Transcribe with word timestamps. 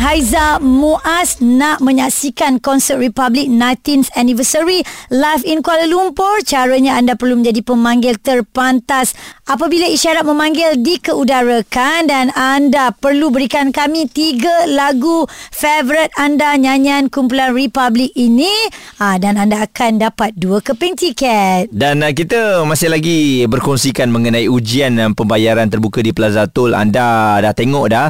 Haiza 0.00 0.56
Muaz 0.64 1.44
nak 1.44 1.84
menyaksikan 1.84 2.56
konsert 2.64 2.96
Republic 3.04 3.52
19th 3.52 4.08
Anniversary 4.16 4.80
live 5.12 5.44
in 5.44 5.60
Kuala 5.60 5.84
Lumpur. 5.84 6.40
Caranya 6.40 6.96
anda 6.96 7.20
perlu 7.20 7.36
menjadi 7.36 7.60
pemanggil 7.60 8.16
terpantas 8.16 9.12
apabila 9.44 9.84
isyarat 9.84 10.24
memanggil 10.24 10.80
dikeudarakan 10.80 12.08
dan 12.08 12.32
anda 12.32 12.96
perlu 12.96 13.28
berikan 13.28 13.76
kami 13.76 14.08
tiga 14.08 14.64
lagu 14.72 15.28
favourite 15.52 16.16
anda 16.16 16.56
nyanyian 16.56 17.12
kumpulan 17.12 17.52
Republic 17.52 18.08
ini 18.16 18.72
ha, 19.04 19.20
dan 19.20 19.36
anda 19.36 19.68
akan 19.68 20.00
dapat 20.00 20.32
dua 20.32 20.64
keping 20.64 20.96
tiket. 20.96 21.68
Dan 21.76 22.00
uh, 22.00 22.08
kita 22.08 22.64
masih 22.64 22.88
lagi 22.88 23.44
berkongsikan 23.44 24.08
mengenai 24.08 24.48
ujian 24.48 24.96
uh, 24.96 25.12
pembayaran 25.12 25.68
terbuka 25.68 26.00
di 26.00 26.16
Plaza 26.16 26.48
Tol. 26.48 26.72
Anda 26.72 27.36
dah 27.44 27.52
tengok 27.52 27.86
dah 27.92 28.08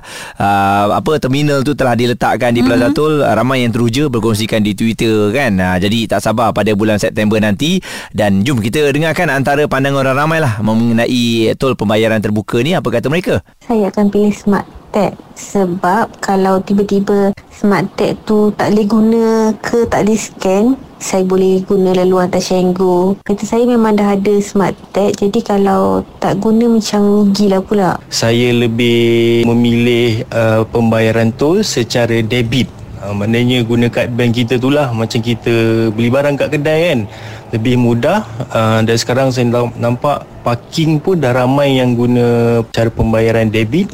apa 0.95 1.19
terminal 1.19 1.67
tu 1.67 1.80
telah 1.81 1.97
diletakkan 1.97 2.53
di 2.53 2.61
Plaza 2.61 2.93
mm-hmm. 2.93 2.99
Tol. 3.01 3.25
Uh, 3.25 3.33
ramai 3.33 3.65
yang 3.65 3.73
teruja 3.73 4.13
berkongsikan 4.13 4.61
di 4.61 4.77
Twitter 4.77 5.33
kan. 5.33 5.57
Uh, 5.57 5.77
jadi 5.81 6.05
tak 6.05 6.21
sabar 6.21 6.53
pada 6.53 6.77
bulan 6.77 7.01
September 7.01 7.41
nanti 7.41 7.81
dan 8.13 8.45
jom 8.45 8.61
kita 8.61 8.93
dengarkan 8.93 9.33
antara 9.33 9.65
pandangan 9.65 10.05
orang 10.05 10.17
ramai 10.21 10.39
lah 10.45 10.61
mengenai 10.61 11.57
tol 11.57 11.73
pembayaran 11.73 12.21
terbuka 12.21 12.61
ni 12.61 12.77
apa 12.77 12.93
kata 12.93 13.09
mereka. 13.09 13.41
Saya 13.65 13.89
akan 13.89 14.13
pilih 14.13 14.37
smart 14.37 14.80
tag 14.91 15.15
sebab 15.39 16.11
kalau 16.21 16.61
tiba-tiba 16.61 17.33
smart 17.49 17.87
tag 17.97 18.19
tu 18.27 18.51
tak 18.55 18.75
boleh 18.75 18.87
guna 18.87 19.25
ke 19.59 19.87
tak 19.87 20.07
boleh 20.07 20.19
scan 20.19 20.65
saya 21.01 21.25
boleh 21.25 21.65
guna 21.65 21.97
laluan 21.97 22.29
Tashengo. 22.29 23.17
Kata 23.25 23.49
saya 23.49 23.65
memang 23.65 23.97
dah 23.97 24.13
ada 24.13 24.37
smart 24.45 24.77
tag 24.93 25.17
jadi 25.17 25.41
kalau 25.41 26.05
tak 26.21 26.37
guna 26.45 26.69
macam 26.69 27.25
rugilah 27.25 27.65
pula. 27.65 27.91
Saya 28.13 28.53
lebih 28.53 29.49
memilih 29.49 30.29
uh, 30.29 30.69
pembayaran 30.69 31.33
tol 31.33 31.65
secara 31.65 32.21
debit. 32.21 32.69
Uh, 33.01 33.17
maknanya 33.17 33.65
guna 33.65 33.89
kad 33.89 34.13
bank 34.13 34.37
kita 34.37 34.61
tu 34.61 34.69
lah 34.69 34.93
macam 34.93 35.25
kita 35.25 35.89
beli 35.89 36.13
barang 36.13 36.37
kat 36.37 36.53
kedai 36.53 36.81
kan 36.93 37.01
lebih 37.49 37.81
mudah 37.81 38.29
uh, 38.53 38.85
dan 38.85 38.97
sekarang 39.01 39.33
saya 39.33 39.49
nampak 39.81 40.29
parking 40.45 41.01
pun 41.01 41.17
dah 41.17 41.33
ramai 41.33 41.81
yang 41.81 41.97
guna 41.97 42.61
cara 42.69 42.93
pembayaran 42.93 43.49
debit 43.49 43.89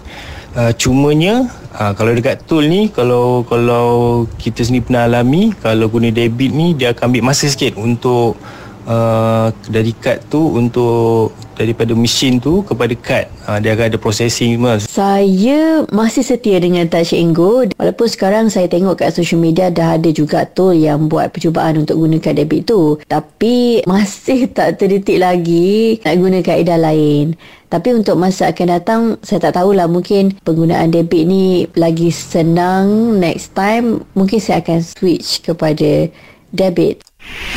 uh, 0.56 0.72
cumanya 0.74 1.46
uh, 1.76 1.92
kalau 1.92 2.16
dekat 2.16 2.42
tol 2.48 2.64
ni 2.64 2.88
kalau 2.88 3.44
kalau 3.44 4.24
kita 4.40 4.64
sendiri 4.64 4.88
pernah 4.88 5.04
alami 5.06 5.52
kalau 5.60 5.86
guna 5.92 6.08
debit 6.08 6.50
ni 6.50 6.72
dia 6.72 6.96
akan 6.96 7.12
ambil 7.12 7.30
masa 7.30 7.46
sikit 7.46 7.76
untuk 7.76 8.40
uh, 8.88 9.52
dari 9.68 9.92
kad 9.92 10.24
tu 10.26 10.56
untuk 10.56 11.36
daripada 11.56 11.96
mesin 11.96 12.38
tu 12.38 12.60
kepada 12.62 12.92
kad. 12.94 13.26
Uh, 13.48 13.58
dia 13.58 13.72
akan 13.72 13.90
ada 13.90 13.98
processing 13.98 14.54
semua. 14.54 14.78
Saya 14.84 15.88
masih 15.90 16.22
setia 16.22 16.60
dengan 16.60 16.86
Touch 16.86 17.16
and 17.16 17.32
Go. 17.32 17.64
Walaupun 17.80 18.06
sekarang 18.06 18.52
saya 18.52 18.68
tengok 18.68 19.00
kat 19.00 19.16
social 19.16 19.40
media 19.40 19.72
dah 19.72 19.96
ada 19.96 20.12
juga 20.12 20.44
tol 20.44 20.76
yang 20.76 21.08
buat 21.08 21.32
percubaan 21.32 21.80
untuk 21.80 21.98
guna 21.98 22.20
kad 22.20 22.36
debit 22.36 22.68
tu. 22.68 23.00
Tapi 23.08 23.82
masih 23.88 24.48
tak 24.56 24.78
terdetik 24.78 25.18
lagi 25.18 25.98
nak 26.04 26.14
guna 26.20 26.38
kaedah 26.44 26.78
lain. 26.78 27.34
Tapi 27.66 27.98
untuk 27.98 28.14
masa 28.14 28.54
akan 28.54 28.68
datang 28.78 29.02
saya 29.26 29.50
tak 29.50 29.58
tahulah 29.58 29.90
mungkin 29.90 30.38
penggunaan 30.46 30.94
debit 30.94 31.26
ni 31.26 31.66
lagi 31.74 32.14
senang 32.14 33.18
next 33.18 33.58
time 33.58 34.06
mungkin 34.14 34.38
saya 34.38 34.62
akan 34.62 34.86
switch 34.86 35.42
kepada 35.42 36.06
debit 36.54 37.02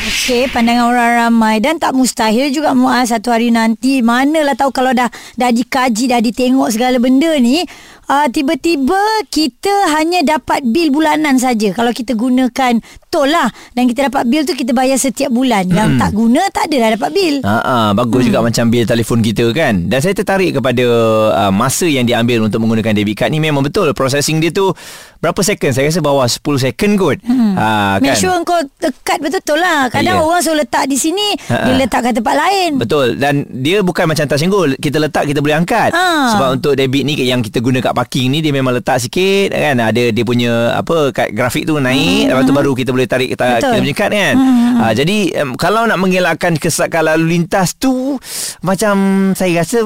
Okey, 0.10 0.50
pandangan 0.50 0.90
orang 0.90 1.12
ramai 1.30 1.62
dan 1.62 1.78
tak 1.78 1.94
mustahil 1.94 2.50
juga 2.50 2.74
Muaz 2.74 3.14
satu 3.14 3.30
hari 3.30 3.54
nanti. 3.54 4.02
Manalah 4.02 4.58
tahu 4.58 4.74
kalau 4.74 4.90
dah 4.90 5.06
dah 5.38 5.54
dikaji, 5.54 6.10
dah 6.10 6.18
ditengok 6.18 6.66
segala 6.74 6.98
benda 6.98 7.30
ni, 7.38 7.62
uh, 8.10 8.28
tiba-tiba 8.28 9.00
kita 9.30 9.94
hanya 9.96 10.26
dapat 10.26 10.66
bil 10.66 10.90
bulanan 10.90 11.38
saja 11.38 11.72
kalau 11.72 11.94
kita 11.94 12.18
gunakan 12.18 12.82
tol 13.10 13.26
lah 13.26 13.50
dan 13.74 13.90
kita 13.90 14.10
dapat 14.10 14.26
bil 14.30 14.46
tu 14.46 14.54
kita 14.54 14.74
bayar 14.74 14.98
setiap 14.98 15.34
bulan. 15.34 15.66
Yang 15.70 15.98
hmm. 15.98 16.00
tak 16.02 16.12
guna 16.14 16.42
tak 16.50 16.64
ada 16.70 16.76
dah 16.78 16.90
dapat 16.98 17.10
bil. 17.14 17.36
Ha 17.46 17.58
ah, 17.62 17.90
bagus 17.94 18.26
hmm. 18.26 18.28
juga 18.30 18.40
macam 18.46 18.66
bil 18.70 18.86
telefon 18.86 19.20
kita 19.22 19.46
kan. 19.54 19.90
Dan 19.90 20.00
saya 20.02 20.14
tertarik 20.14 20.58
kepada 20.58 20.86
uh, 21.34 21.54
masa 21.54 21.90
yang 21.90 22.06
diambil 22.06 22.46
untuk 22.46 22.62
menggunakan 22.62 22.94
debit 22.94 23.18
card 23.18 23.34
ni 23.34 23.42
memang 23.42 23.66
betul 23.66 23.90
processing 23.98 24.38
dia 24.42 24.54
tu 24.54 24.74
berapa 25.20 25.40
second? 25.44 25.72
Saya 25.76 25.92
rasa 25.92 26.00
bawah 26.00 26.26
10 26.26 26.40
second 26.72 26.92
kot. 26.96 27.18
Hmm. 27.28 27.54
Ha, 27.60 28.00
kan? 28.00 28.16
Make 28.16 28.20
sure 28.20 28.36
kau 28.48 28.62
dekat 28.80 29.20
betul-betul 29.20 29.60
lah. 29.60 29.92
Kadang 29.92 30.16
yeah. 30.22 30.26
orang 30.26 30.42
suruh 30.42 30.58
letak 30.64 30.88
di 30.88 30.96
sini, 30.96 31.36
Ha-ha. 31.52 31.68
dia 31.68 31.74
letak 31.76 32.00
kat 32.08 32.14
tempat 32.16 32.36
lain. 32.40 32.80
Betul. 32.80 33.20
Dan 33.20 33.44
dia 33.60 33.84
bukan 33.84 34.08
macam 34.08 34.24
tas 34.26 34.40
singgul. 34.40 34.80
Kita 34.80 34.98
letak, 34.98 35.28
kita 35.28 35.44
boleh 35.44 35.60
angkat. 35.60 35.92
Ha. 35.92 36.36
Sebab 36.36 36.48
untuk 36.62 36.74
debit 36.80 37.04
ni 37.04 37.20
yang 37.20 37.44
kita 37.44 37.60
guna 37.60 37.84
kat 37.84 37.92
parking 38.00 38.32
ni, 38.32 38.40
dia 38.40 38.56
memang 38.56 38.72
letak 38.72 39.04
sikit 39.04 39.52
kan. 39.52 39.76
Ada 39.76 40.16
dia 40.16 40.24
punya 40.24 40.80
apa 40.80 41.12
kat 41.12 41.36
grafik 41.36 41.68
tu 41.68 41.76
naik. 41.76 42.32
Hmm. 42.32 42.40
Lepas 42.40 42.44
tu 42.48 42.56
baru 42.56 42.72
kita 42.72 42.90
boleh 42.96 43.08
tarik 43.12 43.36
kita, 43.36 43.60
kita 43.60 43.76
punya 43.76 43.96
kad 43.96 44.12
kan. 44.16 44.36
Hmm. 44.40 44.76
Ha, 44.80 44.84
jadi 44.96 45.18
um, 45.44 45.60
kalau 45.60 45.84
nak 45.84 46.00
mengelakkan 46.00 46.56
kesesakan 46.56 47.12
lalu 47.12 47.36
lintas 47.36 47.76
tu, 47.76 48.16
macam 48.64 48.96
saya 49.36 49.60
rasa 49.62 49.84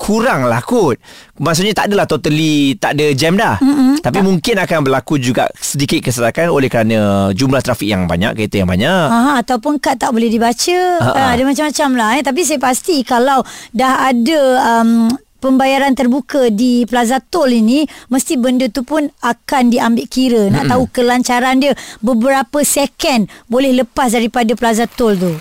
kurang 0.00 0.48
lah 0.48 0.64
kot 0.64 0.96
Maksudnya 1.36 1.76
tak 1.76 1.92
adalah 1.92 2.08
totally 2.08 2.72
Tak 2.80 2.96
ada 2.96 3.12
jam 3.12 3.36
dah 3.36 3.60
mm-hmm. 3.60 4.00
Tapi 4.00 4.18
tak. 4.20 4.24
mungkin 4.24 4.54
akan 4.56 4.78
berlaku 4.88 5.20
juga 5.20 5.52
Sedikit 5.60 6.00
kesesakan 6.00 6.48
Oleh 6.48 6.72
kerana 6.72 7.28
Jumlah 7.36 7.60
trafik 7.60 7.84
yang 7.84 8.08
banyak 8.08 8.32
Kereta 8.32 8.64
yang 8.64 8.70
banyak 8.72 9.06
Aha, 9.12 9.44
Ataupun 9.44 9.76
kad 9.76 10.00
tak 10.00 10.16
boleh 10.16 10.32
dibaca 10.32 10.80
ha, 11.04 11.36
Ada 11.36 11.44
macam-macam 11.44 11.90
lah 12.00 12.10
eh. 12.16 12.22
Tapi 12.24 12.40
saya 12.48 12.56
pasti 12.56 13.04
Kalau 13.04 13.44
dah 13.76 14.08
ada 14.08 14.40
um, 14.80 15.12
Pembayaran 15.40 15.96
terbuka 15.96 16.52
di 16.52 16.84
Plaza 16.84 17.16
Tol 17.16 17.56
ini 17.56 17.88
mesti 18.12 18.36
benda 18.36 18.68
tu 18.68 18.84
pun 18.84 19.08
akan 19.24 19.72
diambil 19.72 20.04
kira 20.04 20.52
nak 20.52 20.68
mm-hmm. 20.68 20.72
tahu 20.76 20.84
kelancaran 20.92 21.56
dia 21.64 21.72
beberapa 22.04 22.60
second 22.60 23.24
boleh 23.48 23.72
lepas 23.80 24.12
daripada 24.12 24.52
Plaza 24.52 24.84
Tol 24.84 25.16
tu. 25.16 25.32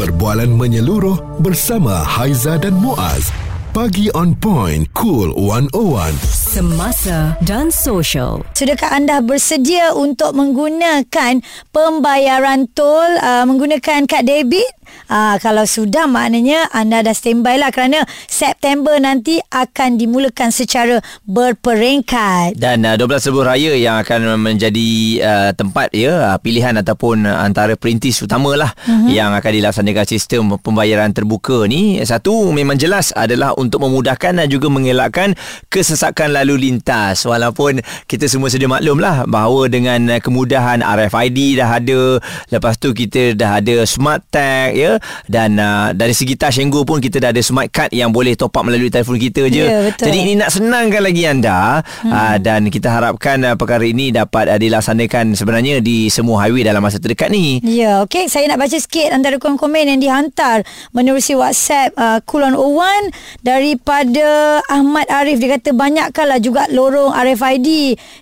Perbualan 0.00 0.48
menyeluruh 0.48 1.44
bersama 1.44 2.00
Haiza 2.00 2.56
dan 2.56 2.72
Muaz. 2.80 3.28
Pagi 3.70 4.10
on 4.18 4.34
point, 4.34 4.82
cool 4.98 5.30
101. 5.36 6.10
Semasa 6.26 7.38
dan 7.44 7.70
social. 7.70 8.42
Sudahkah 8.50 8.90
anda 8.96 9.22
bersedia 9.22 9.94
untuk 9.94 10.34
menggunakan 10.34 11.38
pembayaran 11.70 12.66
tol 12.74 13.06
uh, 13.22 13.46
menggunakan 13.46 14.10
kad 14.10 14.26
debit? 14.26 14.66
Ah, 15.10 15.42
kalau 15.42 15.66
sudah 15.66 16.06
maknanya 16.06 16.70
anda 16.70 17.02
dah 17.02 17.10
standby 17.10 17.58
lah 17.58 17.74
kerana 17.74 18.06
September 18.30 18.94
nanti 19.02 19.42
akan 19.50 19.98
dimulakan 19.98 20.54
secara 20.54 21.02
berperingkat. 21.26 22.54
Dan 22.54 22.86
uh, 22.86 22.94
12 22.94 23.18
sebuah 23.18 23.54
raya 23.58 23.74
yang 23.74 23.98
akan 23.98 24.38
menjadi 24.38 24.90
uh, 25.18 25.50
tempat 25.50 25.90
ya 25.90 26.30
uh, 26.30 26.38
pilihan 26.38 26.78
ataupun 26.78 27.26
antara 27.26 27.74
perintis 27.74 28.22
utama 28.22 28.54
lah 28.54 28.70
uh-huh. 28.86 29.10
yang 29.10 29.34
akan 29.34 29.50
dilaksanakan 29.50 30.06
sistem 30.06 30.54
pembayaran 30.62 31.10
terbuka 31.10 31.66
ni. 31.66 31.98
Satu 32.06 32.54
memang 32.54 32.78
jelas 32.78 33.10
adalah 33.18 33.58
untuk 33.58 33.82
memudahkan 33.82 34.38
dan 34.38 34.46
juga 34.46 34.70
mengelakkan 34.70 35.34
kesesakan 35.66 36.38
lalu 36.38 36.70
lintas. 36.70 37.26
Walaupun 37.26 37.82
kita 38.06 38.30
semua 38.30 38.46
sedia 38.46 38.70
maklum 38.70 39.02
lah 39.02 39.26
bahawa 39.26 39.66
dengan 39.66 40.22
kemudahan 40.22 40.86
RFID 40.86 41.58
dah 41.58 41.82
ada 41.82 42.22
lepas 42.54 42.78
tu 42.78 42.94
kita 42.94 43.34
dah 43.34 43.58
ada 43.58 43.82
smart 43.82 44.22
tag 44.30 44.78
ya 44.80 44.92
dan 45.28 45.60
uh, 45.60 45.92
dari 45.92 46.16
segi 46.16 46.40
touch 46.40 46.58
and 46.64 46.72
go 46.72 46.88
pun 46.88 46.98
kita 46.98 47.20
dah 47.20 47.30
ada 47.30 47.42
smart 47.44 47.68
card 47.68 47.92
yang 47.92 48.08
boleh 48.08 48.32
top 48.32 48.56
up 48.56 48.64
melalui 48.64 48.88
telefon 48.88 49.20
kita 49.20 49.52
je. 49.52 49.64
Yeah, 49.68 49.92
jadi 49.92 50.18
ini 50.24 50.32
nak 50.40 50.50
senangkan 50.56 51.02
lagi 51.04 51.22
anda. 51.28 51.84
Hmm. 52.00 52.12
uh, 52.12 52.36
dan 52.40 52.72
kita 52.72 52.88
harapkan 52.88 53.42
uh, 53.44 53.54
perkara 53.58 53.84
ini 53.84 54.14
dapat 54.14 54.48
uh, 54.48 54.58
dilaksanakan 54.58 55.36
sebenarnya 55.36 55.84
di 55.84 56.08
semua 56.08 56.46
highway 56.46 56.64
dalam 56.64 56.80
masa 56.80 56.96
terdekat 56.96 57.28
ni. 57.28 57.60
Ya 57.60 57.76
yeah, 57.76 57.94
okey. 58.06 58.30
Saya 58.30 58.48
nak 58.48 58.62
baca 58.62 58.76
sikit 58.78 59.12
antara 59.12 59.36
komen-komen 59.36 59.96
yang 59.96 60.00
dihantar 60.00 60.64
menerusi 60.96 61.36
WhatsApp 61.36 61.92
uh, 61.98 62.18
Kulon 62.24 62.56
Owan 62.56 63.12
daripada 63.44 64.60
Ahmad 64.70 65.06
Arif. 65.10 65.42
Dia 65.42 65.60
kata 65.60 65.76
banyakkanlah 65.76 66.38
juga 66.40 66.64
lorong 66.70 67.12
RFID 67.12 67.68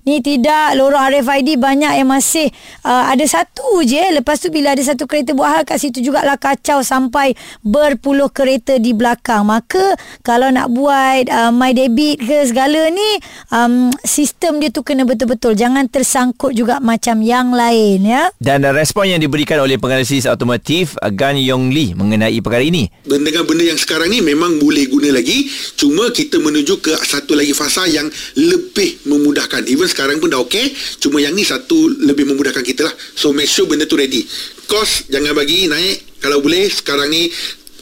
ni 0.09 0.17
tidak 0.25 0.75
lorong 0.75 1.01
RFID 1.13 1.61
banyak 1.61 1.93
yang 2.03 2.09
masih 2.09 2.49
uh, 2.83 3.11
ada 3.13 3.25
satu 3.29 3.85
je. 3.85 4.01
Lepas 4.17 4.41
tu 4.41 4.49
bila 4.49 4.73
ada 4.73 4.83
satu 4.83 5.05
kereta 5.05 5.37
buat 5.37 5.51
hal 5.51 5.63
kat 5.69 5.79
situ 5.79 6.01
jugalah 6.01 6.41
kacau 6.49 6.81
sampai 6.81 7.37
berpuluh 7.61 8.33
kereta 8.33 8.81
di 8.81 8.97
belakang. 8.97 9.45
Maka 9.45 9.97
kalau 10.25 10.49
nak 10.49 10.73
buat 10.73 11.29
uh, 11.29 11.53
my 11.53 11.77
debit 11.77 12.25
ke 12.25 12.49
segala 12.49 12.89
ni 12.89 13.11
um, 13.53 13.93
sistem 14.05 14.59
dia 14.59 14.73
tu 14.73 14.81
kena 14.81 15.05
betul-betul 15.05 15.53
jangan 15.53 15.85
tersangkut 15.87 16.57
juga 16.57 16.81
macam 16.81 17.21
yang 17.21 17.53
lain 17.53 18.05
ya. 18.05 18.33
Dan 18.41 18.65
uh, 18.65 18.73
respon 18.73 19.13
yang 19.13 19.21
diberikan 19.21 19.61
oleh 19.61 19.77
penganalisis 19.77 20.25
automotif 20.25 20.97
uh, 21.05 21.13
Gan 21.13 21.37
Yong 21.37 21.69
Lee 21.71 21.93
mengenai 21.93 22.41
perkara 22.41 22.65
ini. 22.65 22.89
dengan 23.29 23.45
benda 23.45 23.65
yang 23.69 23.79
sekarang 23.79 24.09
ni 24.09 24.25
memang 24.25 24.57
boleh 24.57 24.89
guna 24.89 25.13
lagi 25.13 25.45
cuma 25.77 26.09
kita 26.11 26.41
menuju 26.41 26.81
ke 26.81 26.97
satu 26.97 27.37
lagi 27.37 27.53
fasa 27.53 27.85
yang 27.85 28.09
lebih 28.41 29.05
memudahkan 29.05 29.69
even 29.69 29.85
sekarang 29.85 30.17
pun 30.17 30.33
dah 30.33 30.41
okey 30.49 30.73
cuma 30.99 31.21
yang 31.21 31.37
ni 31.37 31.45
satu 31.45 31.93
lebih 32.09 32.25
memudahkan 32.25 32.65
kita 32.65 32.89
lah 32.89 32.95
so 33.15 33.37
make 33.37 33.47
sure 33.47 33.69
benda 33.69 33.85
tu 33.85 34.01
ready 34.01 34.25
cost 34.65 35.13
jangan 35.13 35.37
bagi 35.37 35.69
naik 35.69 36.08
kalau 36.19 36.43
boleh 36.43 36.67
sekarang 36.71 37.11
ni 37.11 37.31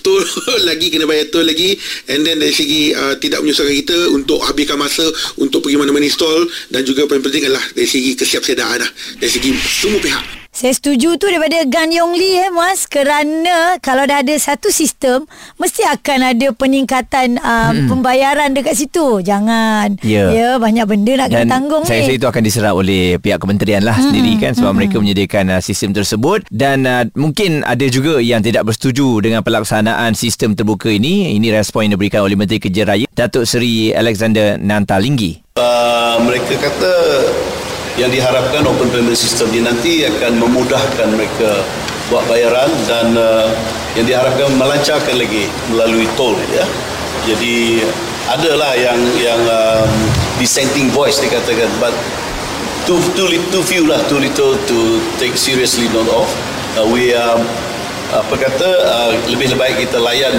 tol 0.06 0.23
lagi 0.71 0.87
kena 0.94 1.05
bayar 1.11 1.27
tol 1.35 1.43
lagi. 1.43 1.75
And 2.06 2.23
then 2.23 2.38
dari 2.38 2.55
segi 2.55 2.94
uh, 2.94 3.19
tidak 3.19 3.43
menyusahkan 3.43 3.75
kita 3.83 3.99
untuk 4.15 4.38
habiskan 4.47 4.79
masa 4.79 5.03
untuk 5.43 5.67
pergi 5.67 5.83
mana-mana 5.83 6.06
install 6.06 6.47
dan 6.71 6.87
juga 6.87 7.11
paling 7.11 7.27
penting 7.27 7.50
adalah 7.50 7.65
dari 7.75 7.91
segi 7.91 8.15
kesiapsiagaan 8.15 8.87
lah. 8.87 8.91
Dari 9.19 9.31
segi 9.31 9.50
semua 9.59 9.99
pihak 9.99 10.45
Saya 10.56 10.73
setuju 10.73 11.20
tu 11.20 11.29
daripada 11.29 11.69
Gan 11.69 11.93
Yong 11.93 12.17
Lee 12.17 12.41
eh 12.41 12.49
Mas 12.49 12.88
kerana 12.88 13.76
kalau 13.85 14.08
dah 14.08 14.25
ada 14.25 14.32
satu 14.41 14.73
sistem 14.73 15.29
mesti 15.61 15.85
akan 15.85 16.32
ada 16.32 16.49
peningkatan 16.56 17.37
uh, 17.37 17.76
hmm. 17.76 17.93
pembayaran 17.93 18.56
dekat 18.56 18.73
situ. 18.73 19.20
Jangan. 19.20 20.00
Ya. 20.00 20.32
ya 20.32 20.50
banyak 20.56 20.88
benda 20.88 21.12
nak 21.20 21.29
kena 21.29 21.44
tanggung 21.44 21.85
saya 21.85 22.08
rasa 22.08 22.08
ni. 22.08 22.17
itu 22.17 22.25
akan 22.25 22.41
diserap 22.41 22.73
oleh 22.73 23.20
pihak 23.20 23.37
kementerian 23.37 23.85
lah 23.85 24.00
hmm, 24.00 24.05
sendiri 24.08 24.32
kan 24.41 24.56
sebab 24.56 24.73
hmm. 24.73 24.79
mereka 24.81 24.97
menyediakan 24.97 25.44
uh, 25.53 25.61
sistem 25.61 25.93
tersebut 25.93 26.49
dan 26.49 26.88
uh, 26.88 27.05
mungkin 27.12 27.61
ada 27.61 27.85
juga 27.93 28.17
yang 28.25 28.41
tidak 28.41 28.64
bersetuju 28.64 29.20
dengan 29.20 29.44
pelaksanaan 29.44 30.17
sistem 30.17 30.56
terbuka 30.56 30.88
ini. 30.88 31.37
Ini 31.37 31.53
respon 31.53 31.85
yang 31.85 32.00
diberikan 32.00 32.25
oleh 32.25 32.32
Menteri 32.32 32.64
Kerja 32.64 32.88
Raya 32.88 33.05
Datuk 33.12 33.44
Seri 33.44 33.93
Alexander 33.93 34.56
Nantalinggi. 34.56 35.53
Uh, 35.61 36.17
mereka 36.25 36.56
kata 36.56 36.93
yang 37.96 38.12
diharapkan 38.12 38.60
open 38.69 38.93
payment 38.93 39.16
system 39.16 39.48
ini 39.56 39.64
nanti 39.64 40.04
akan 40.04 40.37
memudahkan 40.37 41.08
mereka 41.16 41.64
buat 42.12 42.22
bayaran 42.28 42.69
dan 42.87 43.16
uh, 43.16 43.48
yang 43.96 44.06
diharapkan 44.06 44.52
melancarkan 44.54 45.16
lagi 45.16 45.48
melalui 45.72 46.06
tol 46.14 46.37
ya. 46.52 46.64
Jadi 47.26 47.82
adalah 48.31 48.76
yang 48.76 49.00
yang 49.19 49.40
um, 49.48 49.90
dissenting 50.38 50.93
voice 50.93 51.19
dikatakan 51.19 51.66
but 51.81 51.94
too 52.84 53.00
too 53.19 53.26
too 53.50 53.64
few 53.64 53.88
lah 53.88 53.98
too 54.06 54.20
little 54.20 54.54
to 54.69 55.00
take 55.19 55.34
seriously 55.34 55.88
note 55.90 56.10
of. 56.12 56.28
Uh, 56.76 56.87
we 56.93 57.16
um, 57.16 57.43
apa 58.12 58.34
kata 58.38 58.69
uh, 58.87 59.10
lebih 59.26 59.56
baik 59.58 59.88
kita 59.88 59.98
layan 59.98 60.37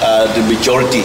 uh, 0.00 0.24
the 0.32 0.42
majority 0.46 1.04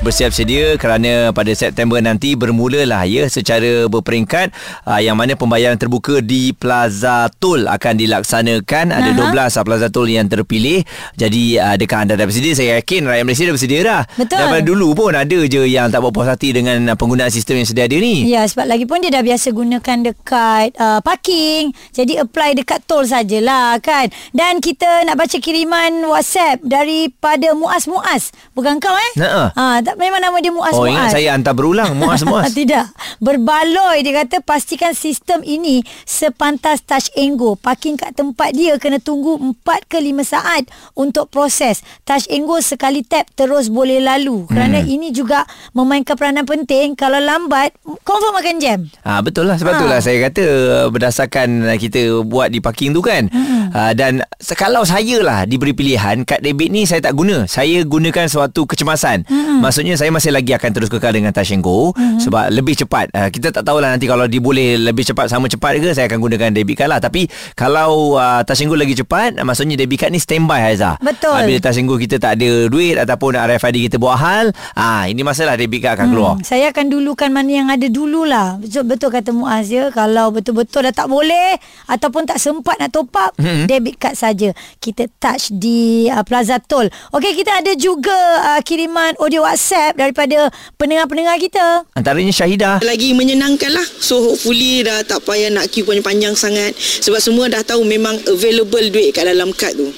Bersiap 0.00 0.32
sedia 0.32 0.80
kerana 0.80 1.28
pada 1.36 1.52
September 1.52 2.00
nanti 2.00 2.32
bermulalah 2.32 3.04
ya 3.04 3.28
secara 3.28 3.84
berperingkat. 3.84 4.48
Uh, 4.88 4.96
yang 4.96 5.12
mana 5.12 5.36
pembayaran 5.36 5.76
terbuka 5.76 6.24
di 6.24 6.56
Plaza 6.56 7.28
Tol 7.36 7.68
akan 7.68 8.00
dilaksanakan. 8.00 8.96
Ada 8.96 9.10
Aha. 9.12 9.52
12 9.52 9.66
Plaza 9.68 9.88
Tol 9.92 10.08
yang 10.08 10.24
terpilih. 10.24 10.80
Jadi 11.20 11.60
uh, 11.60 11.76
adakah 11.76 12.08
anda 12.08 12.16
dah 12.16 12.24
bersedia? 12.24 12.56
Saya 12.56 12.80
yakin 12.80 13.04
rakyat 13.04 13.24
Malaysia 13.28 13.44
dah 13.44 13.54
bersedia 13.54 13.80
dah. 13.84 14.02
Betul. 14.16 14.36
daripada 14.40 14.62
dulu 14.64 14.88
pun 14.96 15.12
ada 15.12 15.38
je 15.44 15.62
yang 15.68 15.92
tak 15.92 16.00
berpuas 16.00 16.32
hati 16.32 16.56
dengan 16.56 16.96
penggunaan 16.96 17.28
sistem 17.28 17.60
yang 17.60 17.68
sedia 17.68 17.84
ada 17.84 17.96
ni. 18.00 18.24
Ya 18.24 18.48
sebab 18.48 18.64
lagi 18.64 18.88
pun 18.88 19.04
dia 19.04 19.12
dah 19.12 19.20
biasa 19.20 19.52
gunakan 19.52 19.96
dekat 20.00 20.80
uh, 20.80 21.04
parking. 21.04 21.76
Jadi 21.92 22.16
apply 22.16 22.56
dekat 22.56 22.88
tol 22.88 23.04
sajalah 23.04 23.76
kan? 23.84 24.08
Dan 24.32 24.64
kita 24.64 25.04
nak 25.04 25.20
baca 25.20 25.36
kiriman 25.36 26.08
WhatsApp 26.08 26.64
daripada 26.64 27.52
Muaz. 27.52 27.84
Muaz 27.84 28.32
Bukan 28.56 28.76
kau 28.80 28.92
eh? 28.92 29.12
Ha, 29.20 29.80
tak, 29.90 29.96
Memang 29.98 30.20
nama 30.22 30.36
dia 30.38 30.52
Muaz 30.54 30.74
oh 30.74 30.86
Muaz. 30.86 30.92
ingat 30.94 31.06
saya 31.10 31.28
hantar 31.34 31.54
berulang. 31.58 31.90
Muas-muas 31.98 32.54
Tidak. 32.60 32.84
Berbaloi 33.20 34.00
dia 34.00 34.24
kata 34.24 34.40
pastikan 34.40 34.96
sistem 34.96 35.44
ini 35.44 35.84
sepantas 36.08 36.80
touch 36.80 37.12
and 37.20 37.36
go. 37.36 37.52
Parking 37.52 38.00
kat 38.00 38.16
tempat 38.16 38.56
dia 38.56 38.80
kena 38.80 38.96
tunggu 38.96 39.36
4 39.36 39.92
ke 39.92 40.00
5 40.00 40.24
saat 40.24 40.64
untuk 40.96 41.28
proses. 41.28 41.84
Touch 42.08 42.24
and 42.32 42.48
go 42.48 42.56
sekali 42.64 43.04
tap 43.04 43.28
terus 43.36 43.68
boleh 43.68 44.00
lalu. 44.00 44.48
Kerana 44.48 44.80
Hmm. 44.80 44.88
ini 44.88 45.12
juga 45.12 45.44
memainkan 45.76 46.16
peranan 46.16 46.48
penting. 46.48 46.96
Kalau 46.96 47.20
lambat, 47.20 47.76
confirm 48.08 48.40
akan 48.40 48.56
jam. 48.56 48.88
Ha, 49.04 49.20
betul 49.20 49.44
lah 49.44 49.60
sebab 49.60 49.76
Ha. 49.76 49.78
itulah 49.84 50.00
saya 50.00 50.18
kata 50.24 50.44
uh, 50.48 50.86
berdasarkan 50.88 51.48
uh, 51.68 51.76
kita 51.76 52.24
buat 52.24 52.48
di 52.48 52.64
parking 52.64 52.96
tu 52.96 53.04
kan 53.04 53.28
hmm. 53.28 53.76
uh, 53.76 53.92
dan 53.92 54.24
kalau 54.56 54.82
saya 54.88 55.20
lah 55.20 55.44
diberi 55.44 55.76
pilihan 55.76 56.24
kad 56.24 56.40
debit 56.40 56.72
ni 56.72 56.88
saya 56.88 57.04
tak 57.04 57.12
guna 57.12 57.44
saya 57.44 57.84
gunakan 57.84 58.26
suatu 58.26 58.64
kecemasan 58.64 59.28
hmm. 59.28 59.60
maksudnya 59.60 60.00
saya 60.00 60.08
masih 60.08 60.32
lagi 60.32 60.56
akan 60.56 60.70
terus 60.72 60.88
kekal 60.88 61.12
dengan 61.12 61.34
Touch 61.36 61.52
and 61.52 61.60
Go 61.60 61.92
hmm. 61.92 62.18
sebab 62.22 62.48
lebih 62.48 62.80
cepat 62.80 63.09
uh, 63.14 63.28
kita 63.30 63.54
tak 63.54 63.62
tahulah 63.62 63.94
nanti 63.94 64.10
kalau 64.10 64.26
dia 64.26 64.42
boleh 64.42 64.80
lebih 64.80 65.06
cepat 65.06 65.30
sama 65.30 65.46
cepat 65.46 65.78
ke 65.78 65.94
saya 65.94 66.10
akan 66.10 66.18
gunakan 66.18 66.50
debit 66.50 66.74
card 66.74 66.90
lah 66.90 67.00
tapi 67.00 67.30
kalau 67.54 68.18
uh, 68.18 68.42
Touch 68.42 68.64
and 68.64 68.72
Go 68.72 68.74
lagi 68.74 68.98
cepat 68.98 69.38
uh, 69.38 69.46
maksudnya 69.46 69.78
debit 69.78 70.02
card 70.02 70.10
ni 70.10 70.18
standby 70.18 70.58
Haizah 70.64 70.98
Betul. 70.98 71.36
uh, 71.36 71.44
bila 71.46 71.58
Touch 71.62 71.78
and 71.78 71.86
Go 71.86 71.94
kita 71.94 72.18
tak 72.18 72.40
ada 72.40 72.66
duit 72.66 72.98
ataupun 72.98 73.38
RFID 73.38 73.92
kita 73.92 73.96
buat 74.02 74.18
hal 74.18 74.50
ah 74.74 75.06
ini 75.06 75.22
masalah 75.22 75.54
debit 75.54 75.84
card 75.84 75.94
akan 76.00 76.08
keluar 76.10 76.30
Hmm, 76.40 76.46
saya 76.46 76.70
akan 76.70 76.88
dulukan 76.92 77.28
mana 77.32 77.50
yang 77.50 77.68
ada 77.68 77.86
dululah. 77.88 78.60
Betul, 78.60 78.84
betul 78.86 79.10
kata 79.10 79.30
Muaz 79.34 79.68
ya. 79.68 79.88
Kalau 79.90 80.30
betul-betul 80.30 80.86
dah 80.86 80.94
tak 80.94 81.08
boleh 81.10 81.56
ataupun 81.90 82.28
tak 82.28 82.38
sempat 82.38 82.76
nak 82.78 82.92
top 82.92 83.12
up, 83.16 83.32
hmm. 83.40 83.66
debit 83.66 83.96
card 83.96 84.16
saja. 84.16 84.52
Kita 84.78 85.08
touch 85.18 85.50
di 85.52 86.06
uh, 86.08 86.22
Plaza 86.22 86.60
Tol. 86.62 86.88
Okey, 87.12 87.32
kita 87.36 87.60
ada 87.60 87.72
juga 87.74 88.16
uh, 88.54 88.60
kiriman 88.62 89.16
audio 89.18 89.44
WhatsApp 89.44 89.96
daripada 89.96 90.52
pendengar-pendengar 90.76 91.40
kita. 91.40 91.84
antaranya 91.96 92.32
Syahidah 92.32 92.84
lagi 92.84 92.99
menyenangkan 93.16 93.72
lah 93.72 93.86
So 93.98 94.20
hopefully 94.20 94.84
dah 94.84 95.00
tak 95.02 95.24
payah 95.24 95.48
nak 95.48 95.72
queue 95.72 95.82
panjang-panjang 95.82 96.36
sangat 96.36 96.76
Sebab 96.76 97.18
semua 97.18 97.48
dah 97.48 97.64
tahu 97.64 97.82
memang 97.82 98.16
available 98.28 98.84
duit 98.92 99.16
kat 99.16 99.24
dalam 99.24 99.50
kad 99.56 99.72
tu 99.72 99.88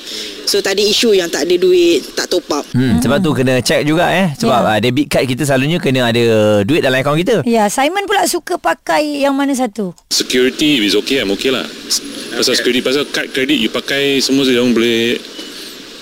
So 0.42 0.58
tadi 0.58 0.90
isu 0.90 1.14
yang 1.14 1.30
tak 1.30 1.46
ada 1.46 1.54
duit, 1.54 2.02
tak 2.18 2.26
top 2.26 2.46
up 2.50 2.64
Hmm, 2.74 2.98
sebab 2.98 3.22
tu 3.22 3.30
kena 3.30 3.62
check 3.62 3.86
juga 3.86 4.10
eh 4.10 4.34
sebab 4.34 4.50
Ya. 4.52 4.58
yeah. 4.68 4.74
uh, 4.74 4.78
debit 4.82 5.06
card 5.08 5.24
kita 5.24 5.42
selalunya 5.46 5.78
kena 5.78 6.08
ada 6.08 6.22
duit 6.66 6.82
dalam 6.82 6.98
akaun 6.98 7.16
kita. 7.20 7.46
Ya, 7.46 7.68
Simon 7.70 8.04
pula 8.04 8.26
suka 8.26 8.58
pakai 8.58 9.22
yang 9.22 9.32
mana 9.36 9.54
satu? 9.54 9.94
Security 10.10 10.82
is 10.82 10.98
okay, 10.98 11.22
I'm 11.22 11.30
okay 11.36 11.54
lah. 11.54 11.64
Pasal 12.32 12.58
security, 12.58 12.80
pasal 12.84 13.06
card 13.08 13.30
credit 13.30 13.60
you 13.60 13.68
pakai 13.68 14.18
semua 14.20 14.44
orang 14.48 14.72
boleh 14.72 15.20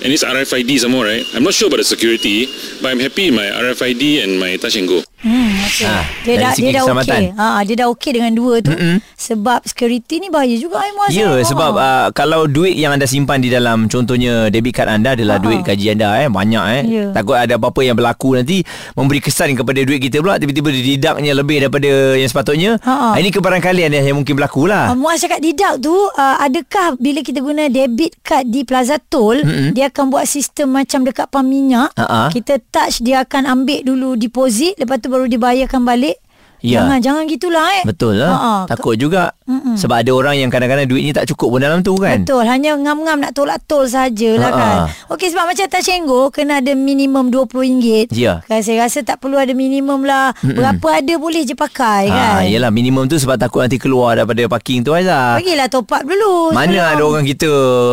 and 0.01 0.09
it's 0.09 0.25
RFID 0.25 0.81
semua 0.81 1.05
right. 1.05 1.23
I'm 1.37 1.45
not 1.45 1.53
sure 1.53 1.69
about 1.69 1.83
the 1.83 1.87
security, 1.87 2.49
but 2.81 2.91
I'm 2.91 2.99
happy 2.99 3.29
with 3.29 3.37
my 3.37 3.47
RFID 3.47 4.25
and 4.25 4.41
my 4.41 4.57
touch 4.57 4.75
and 4.75 4.89
go. 4.89 5.05
Hmm, 5.21 5.53
okay. 5.61 5.85
Ah, 5.85 6.03
dia 6.21 6.35
dah 6.35 6.51
dia 6.51 6.71
dah 6.71 6.81
keselamatan. 6.81 7.13
okey. 7.13 7.25
Ha, 7.35 7.45
dia 7.61 7.75
dah 7.77 7.87
okey 7.89 8.11
dengan 8.11 8.31
dua 8.31 8.53
tu. 8.59 8.69
Mm-mm. 8.69 8.97
Sebab 9.13 9.59
security 9.63 10.17
ni 10.17 10.27
bahaya 10.27 10.55
juga 10.55 10.81
ai 10.81 10.89
Muaz. 10.91 11.11
Ya, 11.11 11.29
eh. 11.31 11.45
sebab 11.45 11.71
Ha. 11.71 11.79
uh, 11.79 12.07
kalau 12.11 12.45
duit 12.45 12.73
yang 12.73 12.89
anda 12.91 13.05
simpan 13.05 13.37
di 13.37 13.47
dalam 13.47 13.85
contohnya 13.85 14.49
debit 14.49 14.73
card 14.73 14.89
anda 14.91 15.13
adalah 15.13 15.37
Ha. 15.37 15.43
duit 15.43 15.61
gaji 15.61 15.85
anda 15.91 16.17
eh 16.17 16.27
banyak 16.27 16.65
eh. 16.71 16.81
Ya. 16.83 17.05
Takut 17.11 17.37
ada 17.37 17.53
apa-apa 17.53 17.81
yang 17.81 17.93
berlaku 17.93 18.33
nanti 18.33 18.65
memberi 18.91 19.19
kesan 19.19 19.53
kepada 19.53 19.77
duit 19.79 19.99
kita 19.99 20.19
pula 20.19 20.35
tiba-tiba 20.35 20.69
dididaknya 20.71 21.31
lebih 21.31 21.61
daripada 21.61 21.89
yang 22.15 22.25
sepatutnya. 22.25 22.71
Ha. 22.81 23.13
Ini 23.13 23.29
kebarangkalian 23.29 23.93
yang 23.93 24.17
mungkin 24.17 24.33
berlaku 24.33 24.65
lah. 24.65 24.89
Uh, 24.89 24.97
Muaz 24.97 25.21
cakap 25.21 25.37
didak 25.37 25.77
tu 25.77 25.93
uh, 25.93 26.37
adakah 26.39 26.97
bila 26.97 27.21
kita 27.21 27.39
guna 27.39 27.67
debit 27.67 28.17
card 28.21 28.47
di 28.47 28.63
Plaza 28.63 28.97
Tol 28.97 29.37
Mm-mm. 29.37 29.69
dia 29.71 29.87
akan 29.87 30.09
buat 30.09 30.25
sistem 30.25 30.73
macam 30.73 31.05
dekat 31.05 31.27
pam 31.27 31.43
minyak 31.43 31.93
Ha-ha. 31.93 32.31
kita 32.31 32.57
touch 32.65 32.99
dia 32.99 33.21
akan 33.21 33.45
ambil 33.45 33.83
dulu 33.83 34.09
deposit 34.15 34.73
lepas 34.75 34.97
tu 34.97 35.10
baru 35.11 35.27
dibayarkan 35.27 35.83
balik 35.83 36.15
Ya. 36.61 36.85
jangan 36.85 37.01
jangan 37.01 37.23
gitulah 37.25 37.65
eh 37.73 37.83
Betul 37.83 38.21
lah. 38.21 38.31
Ha-ha. 38.31 38.55
Takut 38.69 38.93
juga. 38.93 39.33
Mm-mm. 39.51 39.75
Sebab 39.75 39.95
ada 39.97 40.11
orang 40.11 40.35
yang 40.37 40.47
kadang-kadang 40.47 40.85
duitnya 40.85 41.13
tak 41.13 41.27
cukup 41.27 41.47
pun 41.49 41.59
dalam 41.59 41.79
tu 41.79 41.93
kan. 41.93 42.21
Betul 42.21 42.43
Hanya 42.43 42.71
ngam-ngam 42.73 43.19
nak 43.19 43.31
tolak 43.31 43.59
tol 43.61 43.83
sajalah 43.83 44.47
Ha-ha. 44.47 44.57
kan 44.57 44.77
Okey 45.09 45.27
sebab 45.27 45.43
macam 45.45 45.65
touch 45.67 45.89
and 45.89 46.05
go 46.05 46.27
Kena 46.27 46.57
ada 46.57 46.71
minimum 46.71 47.27
RM20 47.27 48.09
Ya. 48.11 48.39
kan, 48.41 48.59
Saya 48.59 48.81
rasa 48.81 49.01
tak 49.01 49.17
perlu 49.17 49.35
ada 49.35 49.51
minimum 49.51 50.01
lah 50.01 50.31
Mm-mm. 50.37 50.55
Berapa 50.55 50.87
ada 50.97 51.13
boleh 51.15 51.43
je 51.43 51.51
pakai 51.51 52.07
Ah, 52.07 52.39
kan 52.39 52.47
yelah 52.47 52.69
minimum 52.69 53.05
tu 53.05 53.15
sebab 53.15 53.35
takut 53.35 53.59
nanti 53.59 53.75
keluar 53.75 54.15
daripada 54.15 54.47
parking 54.47 54.81
tu 54.81 54.91
Aizah. 54.91 55.35
Bagilah 55.35 55.67
top 55.67 55.89
up 55.89 56.01
dulu 56.01 56.51
Mana 56.51 56.71
sebelum. 56.71 56.91
ada 56.91 57.03
orang 57.03 57.25
kita 57.25 57.49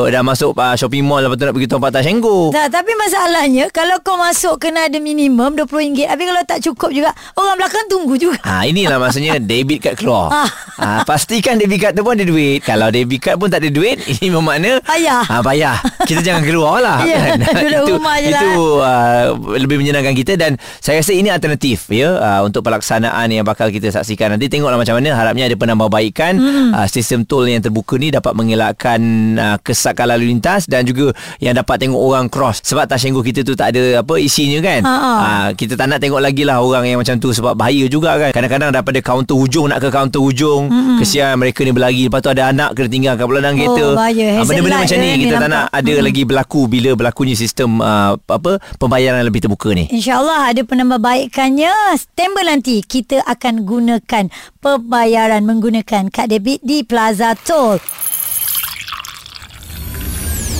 dah 0.06 0.22
masuk 0.22 0.52
uh, 0.52 0.74
shopping 0.74 1.02
mall 1.02 1.18
lepas 1.18 1.34
tu 1.34 1.42
nak 1.42 1.52
pergi 1.52 1.68
tempat 1.68 1.90
touch 1.90 2.06
and 2.06 2.20
go. 2.20 2.50
Tak, 2.50 2.68
tapi 2.70 2.92
masalahnya 2.94 3.64
kalau 3.68 3.96
kau 4.00 4.14
masuk 4.14 4.58
kena 4.58 4.84
ada 4.84 4.98
minimum 4.98 5.56
RM20 5.56 6.04
Habis 6.04 6.24
kalau 6.26 6.44
tak 6.44 6.58
cukup 6.60 6.90
juga 6.90 7.08
Orang 7.34 7.56
belakang 7.56 7.86
tunggu 7.86 8.14
juga 8.14 8.36
Ha, 8.40 8.64
inilah 8.64 8.98
maksudnya 8.98 9.40
debit 9.50 9.80
card 9.80 9.96
keluar. 9.96 10.28
Ha, 10.76 11.02
pastikan 11.02 11.47
debit 11.56 11.80
card 11.80 11.96
tu 11.96 12.04
pun 12.04 12.12
ada 12.12 12.26
duit. 12.28 12.60
Kalau 12.60 12.92
debit 12.92 13.24
card 13.24 13.40
pun 13.40 13.48
tak 13.48 13.64
ada 13.64 13.72
duit, 13.72 13.96
ini 14.20 14.28
bermakna 14.28 14.84
Payah. 14.84 15.24
Ha, 15.24 15.40
payah. 15.40 15.76
kita 16.08 16.20
jangan 16.24 16.42
keluar 16.42 16.80
lah 16.80 16.98
Ya, 17.08 17.36
kan? 17.36 17.38
duduk 17.68 17.84
itu, 17.84 17.92
rumah 18.00 18.16
je 18.20 18.28
lah. 18.32 18.40
Itu 18.40 18.56
uh, 18.80 19.24
lebih 19.60 19.76
menyenangkan 19.80 20.16
kita 20.16 20.40
Dan 20.40 20.56
saya 20.80 21.04
rasa 21.04 21.12
ini 21.12 21.28
alternatif 21.28 21.92
ya 21.92 22.16
uh, 22.16 22.40
Untuk 22.48 22.64
pelaksanaan 22.64 23.28
yang 23.28 23.44
bakal 23.44 23.68
kita 23.68 23.92
saksikan 23.92 24.34
Nanti 24.34 24.48
tengoklah 24.48 24.80
macam 24.80 24.96
mana 24.96 25.12
Harapnya 25.12 25.44
ada 25.44 25.56
penambahbaikan 25.56 26.32
hmm. 26.40 26.70
uh, 26.72 26.86
Sistem 26.88 27.28
tol 27.28 27.44
yang 27.44 27.60
terbuka 27.60 28.00
ni 28.00 28.08
Dapat 28.08 28.32
mengelakkan 28.32 29.00
uh, 29.36 29.56
kesakan 29.60 30.16
lalu 30.16 30.32
lintas 30.32 30.64
Dan 30.64 30.88
juga 30.88 31.12
yang 31.44 31.52
dapat 31.52 31.76
tengok 31.84 32.00
orang 32.00 32.32
cross 32.32 32.64
Sebab 32.64 32.88
Tashenggo 32.88 33.20
kita 33.20 33.44
tu 33.44 33.52
tak 33.52 33.76
ada 33.76 34.00
apa 34.00 34.14
isinya 34.16 34.64
kan 34.64 34.80
Ha-ha. 34.82 35.12
uh, 35.12 35.48
Kita 35.52 35.76
tak 35.76 35.92
nak 35.92 36.00
tengok 36.00 36.24
lagi 36.24 36.48
lah 36.48 36.64
Orang 36.64 36.88
yang 36.88 36.98
macam 36.98 37.20
tu 37.20 37.30
Sebab 37.36 37.52
bahaya 37.52 37.84
juga 37.86 38.16
kan 38.16 38.32
Kadang-kadang 38.32 38.72
daripada 38.72 38.98
kaunter 39.04 39.36
hujung 39.36 39.68
Nak 39.68 39.84
ke 39.84 39.88
kaunter 39.92 40.24
hujung 40.24 40.72
hmm. 40.72 40.98
Kesian 41.04 41.36
mereka 41.36 41.62
ni 41.62 41.72
berlari 41.76 42.08
Lepas 42.08 42.24
tu 42.24 42.32
ada 42.32 42.48
anak 42.48 42.72
Kena 42.72 42.88
tinggal 42.88 43.14
kat 43.20 43.26
belakang 43.28 43.54
Oh, 43.58 43.74
kereta 43.74 43.86
bahaya. 43.96 44.28
Ah, 44.38 44.44
Benda-benda 44.46 44.78
macam 44.84 44.98
ni 45.00 45.08
kan 45.08 45.18
Kita 45.18 45.34
tak 45.34 45.50
nak 45.50 45.64
nampak. 45.68 45.97
Ada 45.98 46.06
lagi 46.06 46.22
berlaku 46.22 46.70
Bila 46.70 46.94
berlakunya 46.94 47.34
sistem 47.34 47.82
uh, 47.82 48.14
apa 48.14 48.62
Pembayaran 48.78 49.26
yang 49.26 49.28
lebih 49.28 49.42
terbuka 49.42 49.74
ni 49.74 49.90
InsyaAllah 49.90 50.54
ada 50.54 50.62
penambahbaikannya. 50.62 51.98
September 51.98 52.46
nanti 52.46 52.84
kita 52.86 53.24
akan 53.26 53.66
gunakan 53.66 54.30
pembayaran 54.62 55.42
menggunakan 55.42 56.12
kad 56.14 56.30
debit 56.30 56.62
di 56.62 56.86
Plaza 56.86 57.34
Tol. 57.34 57.82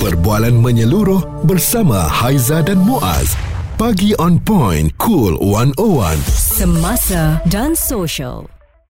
Perbualan 0.03 0.59
menyeluruh 0.59 1.47
bersama 1.47 2.07
Haiza 2.07 2.65
dan 2.67 2.83
Muaz. 2.83 3.35
Pagi 3.79 4.11
on 4.19 4.43
point, 4.43 4.91
cool 4.99 5.39
101. 5.39 6.19
Semasa 6.59 7.39
dan 7.47 7.79
social. 7.79 8.58